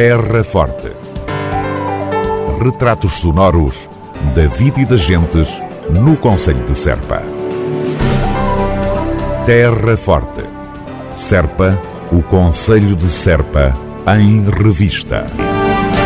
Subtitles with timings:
[0.00, 0.92] Terra Forte.
[2.62, 3.90] Retratos sonoros
[4.32, 5.60] da vida e das gentes
[5.90, 7.20] no Conselho de Serpa.
[9.44, 10.44] Terra Forte.
[11.12, 11.76] Serpa,
[12.12, 13.76] o Conselho de Serpa,
[14.16, 15.26] em revista.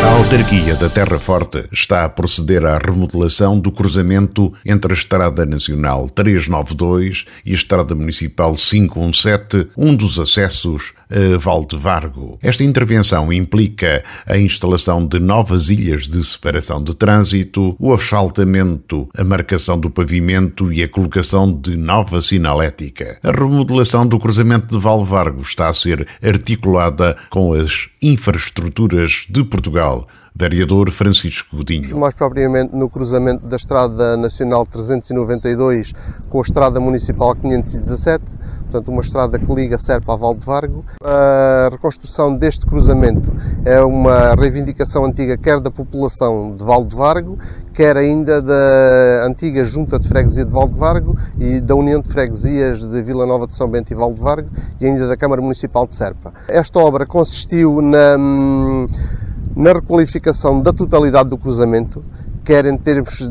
[0.03, 5.45] A autarquia da Terra Forte está a proceder à remodelação do cruzamento entre a Estrada
[5.45, 10.93] Nacional 392 e a Estrada Municipal 517, um dos acessos
[11.39, 12.37] Valdevargo.
[12.41, 19.23] Esta intervenção implica a instalação de novas ilhas de separação de trânsito, o asfaltamento, a
[19.23, 23.17] marcação do pavimento e a colocação de nova sinalética.
[23.23, 30.07] A remodelação do cruzamento de Valdevargo está a ser articulada com as infraestruturas de Portugal
[30.35, 31.97] vereador Francisco Godinho.
[31.99, 35.93] Mais propriamente no cruzamento da Estrada Nacional 392
[36.29, 38.23] com a Estrada Municipal 517,
[38.73, 40.83] portanto uma estrada que liga Serpa a Valdevargo.
[41.03, 43.31] A reconstrução deste cruzamento
[43.63, 47.37] é uma reivindicação antiga quer da população de Valdevargo,
[47.71, 53.03] quer ainda da antiga Junta de Freguesia de Valdevargo e da União de Freguesias de
[53.03, 54.49] Vila Nova de São Bento e Valdevargo
[54.81, 56.33] e ainda da Câmara Municipal de Serpa.
[56.47, 58.17] Esta obra consistiu na
[59.55, 62.03] na requalificação da totalidade do cruzamento,
[62.43, 63.27] quer em termos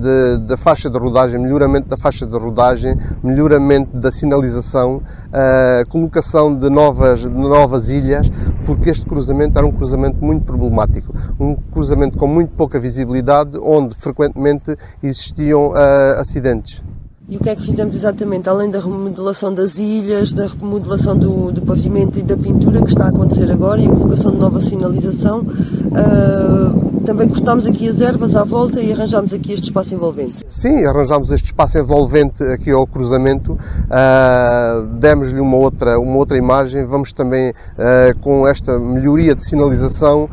[0.47, 6.69] da faixa de rodagem, melhoramento da faixa de rodagem, melhoramento da sinalização, a colocação de
[6.71, 8.31] novas, de novas ilhas,
[8.65, 13.95] porque este cruzamento era um cruzamento muito problemático, um cruzamento com muito pouca visibilidade, onde
[13.95, 16.83] frequentemente existiam uh, acidentes.
[17.29, 18.49] E o que é que fizemos exatamente?
[18.49, 23.05] Além da remodelação das ilhas, da remodelação do, do pavimento e da pintura que está
[23.07, 26.82] a acontecer agora e a colocação de nova sinalização, uh,
[27.13, 30.43] também cortámos aqui as ervas à volta e arranjámos aqui este espaço envolvente.
[30.49, 36.87] Sim, arranjámos este espaço envolvente aqui ao cruzamento, uh, demos-lhe uma outra, uma outra imagem,
[36.87, 40.27] vamos também uh, com esta melhoria de sinalização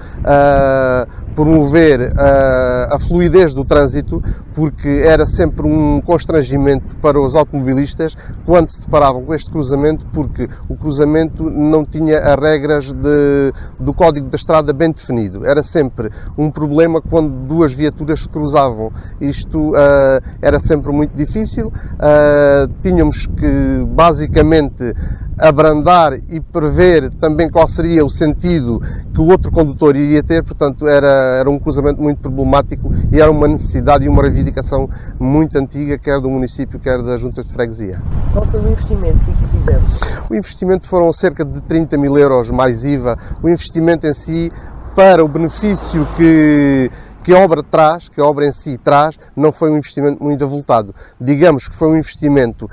[1.36, 4.22] promover a, a fluidez do trânsito,
[4.54, 10.50] porque era sempre um constrangimento para os automobilistas quando se deparavam com este cruzamento, porque
[10.68, 15.46] o cruzamento não tinha as regras de, do código da estrada bem definido.
[15.46, 18.92] Era sempre um problema quando duas viaturas se cruzavam.
[19.22, 21.68] Isto uh, era sempre muito difícil.
[21.68, 24.94] Uh, tínhamos que, basicamente,
[25.40, 28.82] abrandar e prever também qual seria o sentido
[29.14, 31.08] que o outro condutor iria ter, portanto era,
[31.40, 34.90] era um cruzamento muito problemático e era uma necessidade e uma reivindicação
[35.20, 38.02] muito antiga, quer do município, quer da Junta de Freguesia.
[38.34, 40.00] Qual foi o investimento que aqui fizemos?
[40.30, 43.18] O investimento foram cerca de 30 mil euros mais IVA.
[43.42, 44.52] O investimento em si,
[44.96, 46.90] para o benefício que
[47.30, 50.44] que a obra traz, que a obra em si traz, não foi um investimento muito
[50.44, 50.96] avultado.
[51.22, 52.68] Digamos que foi um investimento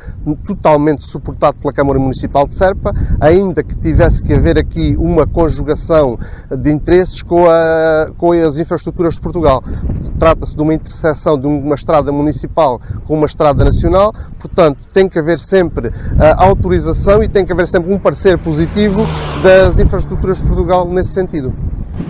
[0.46, 6.18] totalmente suportado pela Câmara Municipal de Serpa, ainda que tivesse que haver aqui uma conjugação
[6.58, 9.62] de interesses com, a, com as infraestruturas de Portugal.
[10.18, 15.18] Trata-se de uma interseção de uma estrada municipal com uma estrada nacional, portanto, tem que
[15.18, 19.02] haver sempre a autorização e tem que haver sempre um parecer positivo
[19.42, 21.52] das infraestruturas de Portugal nesse sentido.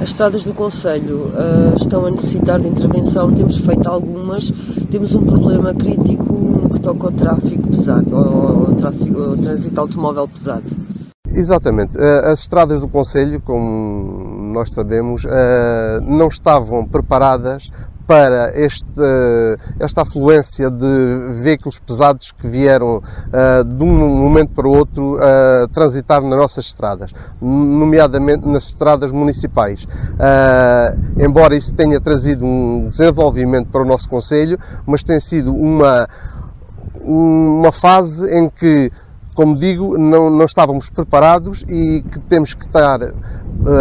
[0.00, 4.52] As estradas do Conselho uh, estão a necessitar de intervenção, temos feito algumas,
[4.90, 9.80] temos um problema crítico no que toca ao tráfego pesado, ao, ao, tráfego, ao trânsito
[9.80, 10.64] automóvel pesado.
[11.28, 11.96] Exatamente.
[11.98, 17.70] Eh, as estradas do Conselho, como nós sabemos, eh, não estavam preparadas
[18.06, 18.86] para este,
[19.80, 25.68] esta afluência de veículos pesados que vieram uh, de um momento para o outro uh,
[25.72, 29.84] transitar nas nossas estradas, nomeadamente nas estradas municipais.
[29.84, 36.08] Uh, embora isso tenha trazido um desenvolvimento para o nosso Conselho, mas tem sido uma,
[37.02, 38.90] uma fase em que
[39.34, 42.98] como digo, não, não estávamos preparados e que temos que estar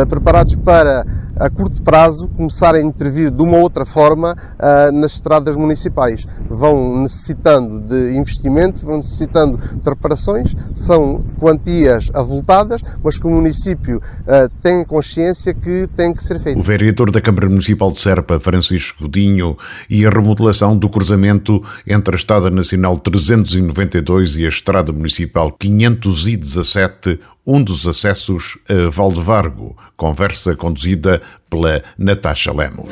[0.09, 1.05] preparados para
[1.37, 6.25] a curto prazo começar a intervir de uma outra forma uh, nas estradas municipais.
[6.49, 13.97] Vão necessitando de investimento, vão necessitando de reparações, são quantias avultadas, mas que o município
[13.97, 16.59] uh, tem consciência que tem que ser feito.
[16.59, 19.57] O vereador da Câmara Municipal de Serpa, Francisco Godinho,
[19.89, 27.19] e a remodelação do cruzamento entre a Estrada Nacional 392 e a Estrada Municipal 517
[27.45, 29.75] um dos acessos a Valdevargo.
[29.95, 32.89] Conversa conduzida pela Natasha Lemos.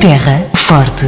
[0.00, 1.06] Terra Forte.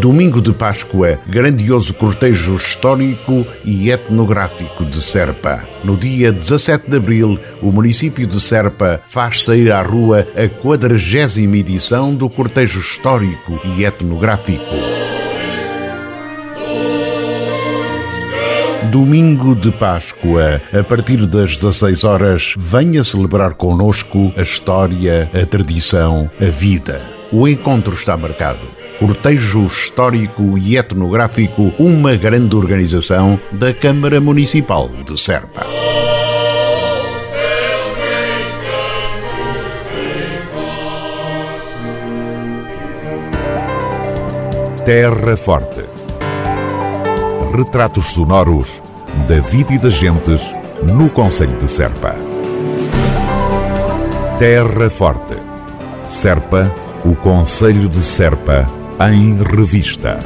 [0.00, 5.64] Domingo de Páscoa, grandioso cortejo histórico e etnográfico de Serpa.
[5.82, 11.56] No dia 17 de abril, o município de Serpa faz sair à rua a quadragésima
[11.56, 14.62] edição do cortejo histórico e etnográfico.
[18.92, 26.30] Domingo de Páscoa, a partir das 16 horas, venha celebrar conosco a história, a tradição,
[26.40, 27.02] a vida.
[27.32, 28.77] O encontro está marcado.
[28.98, 35.64] Cortejo Histórico e Etnográfico, uma grande organização da Câmara Municipal de Serpa.
[44.84, 45.84] Terra Forte.
[47.56, 48.82] Retratos sonoros
[49.28, 50.52] da vida e das gentes
[50.82, 52.16] no Conselho de Serpa.
[54.38, 55.36] Terra Forte.
[56.06, 56.72] Serpa,
[57.04, 58.66] o Conselho de Serpa,
[59.00, 60.18] em revista.